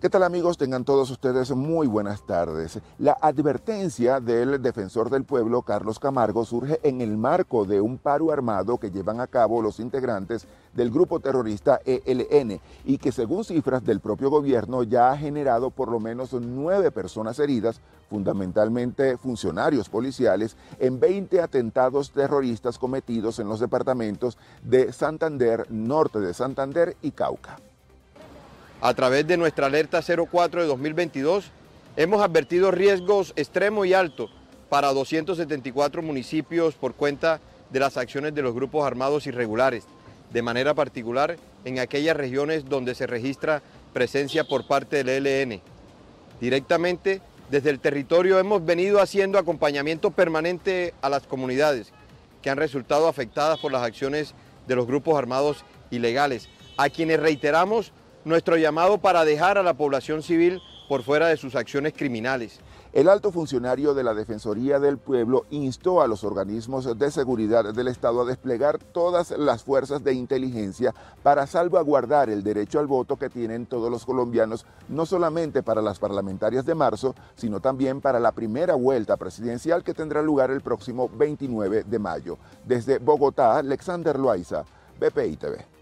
¿Qué 0.00 0.08
tal 0.08 0.22
amigos? 0.22 0.56
Tengan 0.56 0.84
todos 0.84 1.10
ustedes 1.10 1.50
muy 1.50 1.88
buenas 1.88 2.24
tardes. 2.24 2.78
La 3.00 3.16
advertencia 3.20 4.20
del 4.20 4.62
defensor 4.62 5.10
del 5.10 5.24
pueblo, 5.24 5.62
Carlos 5.62 5.98
Camargo, 5.98 6.44
surge 6.44 6.78
en 6.84 7.00
el 7.00 7.16
marco 7.16 7.64
de 7.64 7.80
un 7.80 7.98
paro 7.98 8.30
armado 8.30 8.78
que 8.78 8.92
llevan 8.92 9.20
a 9.20 9.26
cabo 9.26 9.60
los 9.60 9.80
integrantes 9.80 10.46
del 10.72 10.92
grupo 10.92 11.18
terrorista 11.18 11.80
ELN 11.84 12.60
y 12.84 12.98
que 12.98 13.10
según 13.10 13.42
cifras 13.42 13.84
del 13.84 13.98
propio 13.98 14.30
gobierno 14.30 14.84
ya 14.84 15.10
ha 15.10 15.18
generado 15.18 15.70
por 15.70 15.90
lo 15.90 15.98
menos 15.98 16.32
nueve 16.32 16.92
personas 16.92 17.40
heridas, 17.40 17.80
fundamentalmente 18.08 19.16
funcionarios 19.16 19.88
policiales, 19.88 20.56
en 20.78 21.00
20 21.00 21.40
atentados 21.42 22.12
terroristas 22.12 22.78
cometidos 22.78 23.40
en 23.40 23.48
los 23.48 23.58
departamentos 23.58 24.38
de 24.62 24.92
Santander, 24.92 25.66
norte 25.72 26.20
de 26.20 26.34
Santander 26.34 26.96
y 27.02 27.10
Cauca. 27.10 27.58
A 28.80 28.94
través 28.94 29.26
de 29.26 29.36
nuestra 29.36 29.66
alerta 29.66 30.02
04 30.02 30.62
de 30.62 30.68
2022, 30.68 31.50
hemos 31.96 32.22
advertido 32.22 32.70
riesgos 32.70 33.32
extremos 33.34 33.88
y 33.88 33.92
altos 33.92 34.30
para 34.68 34.92
274 34.92 36.00
municipios 36.00 36.74
por 36.74 36.94
cuenta 36.94 37.40
de 37.70 37.80
las 37.80 37.96
acciones 37.96 38.36
de 38.36 38.42
los 38.42 38.54
grupos 38.54 38.86
armados 38.86 39.26
irregulares, 39.26 39.84
de 40.32 40.42
manera 40.42 40.74
particular 40.74 41.38
en 41.64 41.80
aquellas 41.80 42.16
regiones 42.16 42.68
donde 42.68 42.94
se 42.94 43.08
registra 43.08 43.62
presencia 43.92 44.44
por 44.44 44.68
parte 44.68 45.02
del 45.02 45.26
ELN. 45.26 45.60
Directamente 46.40 47.20
desde 47.50 47.70
el 47.70 47.80
territorio 47.80 48.38
hemos 48.38 48.64
venido 48.64 49.00
haciendo 49.00 49.40
acompañamiento 49.40 50.12
permanente 50.12 50.94
a 51.02 51.08
las 51.08 51.26
comunidades 51.26 51.92
que 52.42 52.50
han 52.50 52.58
resultado 52.58 53.08
afectadas 53.08 53.58
por 53.58 53.72
las 53.72 53.82
acciones 53.82 54.34
de 54.68 54.76
los 54.76 54.86
grupos 54.86 55.18
armados 55.18 55.64
ilegales, 55.90 56.48
a 56.76 56.90
quienes 56.90 57.18
reiteramos 57.18 57.92
nuestro 58.28 58.56
llamado 58.56 58.98
para 58.98 59.24
dejar 59.24 59.58
a 59.58 59.62
la 59.62 59.74
población 59.74 60.22
civil 60.22 60.60
por 60.88 61.02
fuera 61.02 61.28
de 61.28 61.36
sus 61.36 61.54
acciones 61.54 61.92
criminales. 61.96 62.60
El 62.92 63.10
alto 63.10 63.30
funcionario 63.30 63.92
de 63.92 64.02
la 64.02 64.14
Defensoría 64.14 64.80
del 64.80 64.96
Pueblo 64.96 65.44
instó 65.50 66.00
a 66.00 66.08
los 66.08 66.24
organismos 66.24 66.98
de 66.98 67.10
seguridad 67.10 67.74
del 67.74 67.88
Estado 67.88 68.22
a 68.22 68.24
desplegar 68.24 68.78
todas 68.78 69.30
las 69.32 69.62
fuerzas 69.62 70.02
de 70.02 70.14
inteligencia 70.14 70.94
para 71.22 71.46
salvaguardar 71.46 72.30
el 72.30 72.42
derecho 72.42 72.80
al 72.80 72.86
voto 72.86 73.16
que 73.16 73.28
tienen 73.28 73.66
todos 73.66 73.90
los 73.90 74.06
colombianos, 74.06 74.64
no 74.88 75.04
solamente 75.04 75.62
para 75.62 75.82
las 75.82 75.98
parlamentarias 75.98 76.64
de 76.64 76.74
marzo, 76.74 77.14
sino 77.36 77.60
también 77.60 78.00
para 78.00 78.20
la 78.20 78.32
primera 78.32 78.74
vuelta 78.74 79.18
presidencial 79.18 79.84
que 79.84 79.94
tendrá 79.94 80.22
lugar 80.22 80.50
el 80.50 80.62
próximo 80.62 81.10
29 81.12 81.84
de 81.84 81.98
mayo. 81.98 82.38
Desde 82.64 82.98
Bogotá, 82.98 83.58
Alexander 83.58 84.18
Loaiza, 84.18 84.64
BPI 84.98 85.36
TV. 85.36 85.77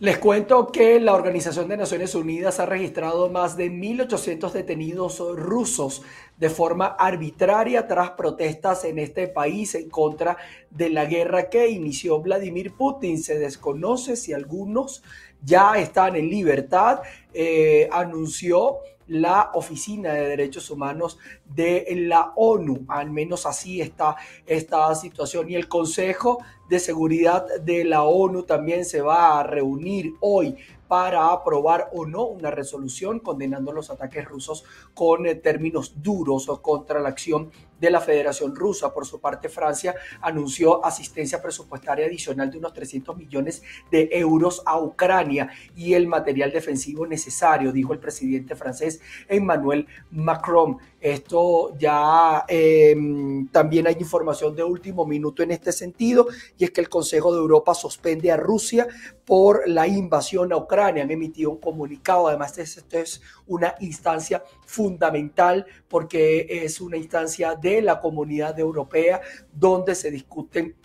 Les 0.00 0.16
cuento 0.16 0.72
que 0.72 0.98
la 0.98 1.12
Organización 1.12 1.68
de 1.68 1.76
Naciones 1.76 2.14
Unidas 2.14 2.58
ha 2.58 2.64
registrado 2.64 3.28
más 3.28 3.58
de 3.58 3.70
1.800 3.70 4.50
detenidos 4.50 5.18
rusos 5.36 6.00
de 6.38 6.48
forma 6.48 6.86
arbitraria 6.86 7.86
tras 7.86 8.12
protestas 8.12 8.86
en 8.86 8.98
este 8.98 9.28
país 9.28 9.74
en 9.74 9.90
contra 9.90 10.38
de 10.70 10.88
la 10.88 11.04
guerra 11.04 11.50
que 11.50 11.68
inició 11.68 12.18
Vladimir 12.18 12.72
Putin. 12.72 13.22
Se 13.22 13.38
desconoce 13.38 14.16
si 14.16 14.32
algunos 14.32 15.02
ya 15.44 15.74
están 15.74 16.16
en 16.16 16.30
libertad. 16.30 17.02
Eh, 17.34 17.86
anunció 17.92 18.78
la 19.10 19.50
Oficina 19.54 20.12
de 20.14 20.28
Derechos 20.28 20.70
Humanos 20.70 21.18
de 21.44 21.86
la 22.08 22.32
ONU. 22.36 22.84
Al 22.88 23.10
menos 23.10 23.44
así 23.44 23.80
está 23.80 24.16
esta 24.46 24.94
situación. 24.94 25.50
Y 25.50 25.56
el 25.56 25.68
Consejo 25.68 26.38
de 26.68 26.78
Seguridad 26.78 27.46
de 27.60 27.84
la 27.84 28.04
ONU 28.04 28.44
también 28.44 28.84
se 28.84 29.00
va 29.00 29.40
a 29.40 29.42
reunir 29.42 30.14
hoy 30.20 30.56
para 30.86 31.30
aprobar 31.32 31.90
o 31.92 32.06
no 32.06 32.24
una 32.24 32.50
resolución 32.50 33.20
condenando 33.20 33.72
los 33.72 33.90
ataques 33.90 34.24
rusos 34.24 34.64
con 34.94 35.26
eh, 35.26 35.34
términos 35.34 36.02
duros 36.02 36.46
contra 36.62 37.00
la 37.00 37.08
acción 37.08 37.50
de 37.80 37.90
la 37.90 38.00
Federación 38.00 38.54
Rusa. 38.54 38.92
Por 38.92 39.06
su 39.06 39.20
parte, 39.20 39.48
Francia 39.48 39.94
anunció 40.20 40.84
asistencia 40.84 41.42
presupuestaria 41.42 42.06
adicional 42.06 42.50
de 42.50 42.58
unos 42.58 42.72
300 42.72 43.16
millones 43.16 43.62
de 43.90 44.08
euros 44.12 44.62
a 44.66 44.78
Ucrania 44.78 45.50
y 45.74 45.94
el 45.94 46.06
material 46.06 46.52
defensivo 46.52 47.06
necesario, 47.06 47.72
dijo 47.72 47.92
el 47.92 47.98
presidente 47.98 48.54
francés 48.54 49.00
Emmanuel 49.28 49.86
Macron. 50.10 50.78
Esto 51.00 51.74
ya 51.78 52.44
em, 52.46 53.48
también 53.48 53.86
hay 53.86 53.96
información 53.98 54.54
de 54.54 54.62
último 54.62 55.06
minuto 55.06 55.42
en 55.42 55.50
este 55.50 55.72
sentido 55.72 56.26
y 56.58 56.64
es 56.64 56.70
que 56.72 56.82
el 56.82 56.90
Consejo 56.90 57.32
de 57.32 57.38
Europa 57.38 57.74
suspende 57.74 58.30
a 58.30 58.36
Rusia 58.36 58.86
por 59.24 59.66
la 59.66 59.86
invasión 59.86 60.52
a 60.52 60.58
Ucrania. 60.58 61.02
Han 61.02 61.10
emitido 61.10 61.50
un 61.50 61.58
comunicado. 61.58 62.28
Además, 62.28 62.58
esto 62.58 62.98
es 62.98 63.22
una 63.46 63.74
instancia 63.80 64.42
fundamental 64.70 65.66
porque 65.88 66.46
es 66.64 66.80
una 66.80 66.96
instancia 66.96 67.56
de 67.56 67.82
la 67.82 68.00
comunidad 68.00 68.58
europea 68.58 69.20
donde 69.52 69.96
se 69.96 70.10
discuten 70.12 70.76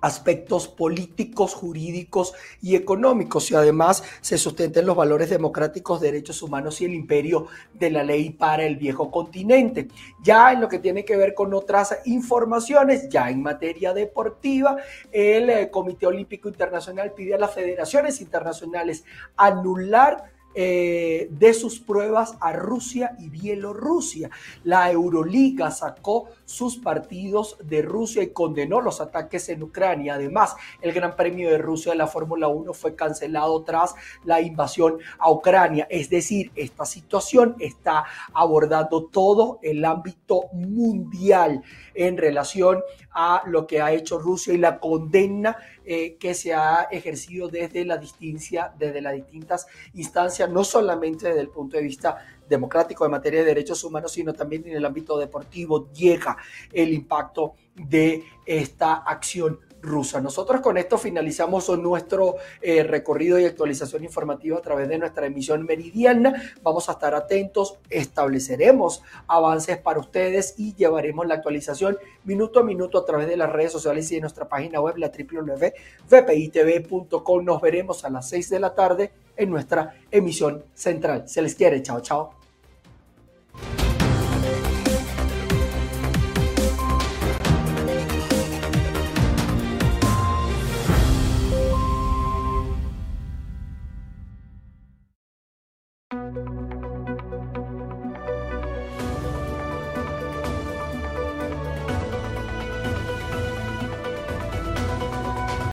aspectos 0.00 0.68
políticos, 0.68 1.54
jurídicos 1.54 2.34
y 2.62 2.76
económicos 2.76 3.50
y 3.50 3.56
además 3.56 4.04
se 4.20 4.38
sustenten 4.38 4.86
los 4.86 4.94
valores 4.94 5.30
democráticos, 5.30 6.00
derechos 6.00 6.42
humanos 6.42 6.80
y 6.80 6.84
el 6.84 6.94
imperio 6.94 7.46
de 7.74 7.90
la 7.90 8.04
ley 8.04 8.30
para 8.30 8.64
el 8.64 8.76
viejo 8.76 9.10
continente. 9.10 9.88
Ya 10.22 10.52
en 10.52 10.60
lo 10.60 10.68
que 10.68 10.78
tiene 10.78 11.04
que 11.04 11.16
ver 11.16 11.34
con 11.34 11.52
otras 11.54 11.98
informaciones, 12.04 13.08
ya 13.08 13.30
en 13.30 13.42
materia 13.42 13.92
deportiva, 13.92 14.76
el 15.10 15.50
eh, 15.50 15.70
Comité 15.70 16.06
Olímpico 16.06 16.48
Internacional 16.48 17.12
pide 17.12 17.34
a 17.34 17.38
las 17.38 17.54
federaciones 17.54 18.20
internacionales 18.20 19.04
anular 19.36 20.35
eh, 20.58 21.28
de 21.30 21.52
sus 21.52 21.78
pruebas 21.78 22.38
a 22.40 22.50
Rusia 22.54 23.14
y 23.18 23.28
Bielorrusia. 23.28 24.30
La 24.64 24.90
Euroliga 24.90 25.70
sacó 25.70 26.30
sus 26.46 26.78
partidos 26.78 27.58
de 27.62 27.82
Rusia 27.82 28.22
y 28.22 28.28
condenó 28.30 28.80
los 28.80 29.02
ataques 29.02 29.50
en 29.50 29.62
Ucrania. 29.62 30.14
Además, 30.14 30.56
el 30.80 30.94
Gran 30.94 31.14
Premio 31.14 31.50
de 31.50 31.58
Rusia 31.58 31.92
de 31.92 31.98
la 31.98 32.06
Fórmula 32.06 32.48
1 32.48 32.72
fue 32.72 32.94
cancelado 32.94 33.64
tras 33.64 33.94
la 34.24 34.40
invasión 34.40 34.96
a 35.18 35.30
Ucrania. 35.30 35.86
Es 35.90 36.08
decir, 36.08 36.50
esta 36.54 36.86
situación 36.86 37.56
está 37.58 38.06
abordando 38.32 39.04
todo 39.04 39.58
el 39.60 39.84
ámbito 39.84 40.44
mundial 40.54 41.62
en 41.94 42.16
relación 42.16 42.80
a 43.12 43.42
lo 43.46 43.66
que 43.66 43.82
ha 43.82 43.92
hecho 43.92 44.18
Rusia 44.18 44.54
y 44.54 44.58
la 44.58 44.78
condena 44.78 45.58
eh, 45.88 46.16
que 46.16 46.34
se 46.34 46.52
ha 46.52 46.88
ejercido 46.90 47.46
desde 47.46 47.84
la 47.84 47.96
distinción, 47.96 48.66
desde 48.76 49.00
las 49.00 49.14
distintas 49.14 49.68
instancias, 49.94 50.50
no 50.50 50.64
solamente 50.64 51.28
desde 51.28 51.42
el 51.42 51.48
punto 51.48 51.76
de 51.76 51.84
vista 51.84 52.18
democrático 52.48 53.04
en 53.04 53.12
materia 53.12 53.40
de 53.40 53.46
derechos 53.46 53.84
humanos, 53.84 54.10
sino 54.10 54.32
también 54.32 54.66
en 54.66 54.76
el 54.76 54.84
ámbito 54.84 55.16
deportivo 55.16 55.92
llega 55.92 56.36
el 56.72 56.92
impacto 56.92 57.54
de 57.74 58.24
esta 58.44 58.94
acción 58.94 59.60
rusa. 59.82 60.20
Nosotros 60.20 60.60
con 60.60 60.78
esto 60.78 60.98
finalizamos 60.98 61.68
nuestro 61.78 62.36
eh, 62.60 62.82
recorrido 62.82 63.38
y 63.38 63.44
actualización 63.44 64.02
informativa 64.04 64.58
a 64.58 64.62
través 64.62 64.88
de 64.88 64.98
nuestra 64.98 65.26
emisión 65.26 65.64
meridiana. 65.64 66.42
Vamos 66.62 66.88
a 66.88 66.92
estar 66.92 67.14
atentos, 67.14 67.78
estableceremos 67.90 69.02
avances 69.26 69.76
para 69.78 70.00
ustedes 70.00 70.54
y 70.58 70.74
llevaremos 70.74 71.26
la 71.26 71.34
actualización 71.34 71.98
minuto 72.24 72.60
a 72.60 72.64
minuto 72.64 72.98
a 72.98 73.04
través 73.04 73.28
de 73.28 73.36
las 73.36 73.52
redes 73.52 73.72
sociales 73.72 74.10
y 74.10 74.14
de 74.16 74.22
nuestra 74.22 74.48
página 74.48 74.80
web, 74.80 74.96
la 74.96 75.10
www.vpitv.com. 75.10 77.44
Nos 77.44 77.60
veremos 77.60 78.04
a 78.04 78.10
las 78.10 78.28
6 78.28 78.50
de 78.50 78.60
la 78.60 78.74
tarde 78.74 79.12
en 79.36 79.50
nuestra 79.50 79.94
emisión 80.10 80.64
central. 80.74 81.28
Se 81.28 81.42
les 81.42 81.54
quiere. 81.54 81.80
Chao, 81.82 82.00
chao. 82.00 82.35